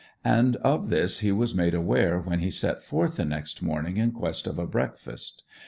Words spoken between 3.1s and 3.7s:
the next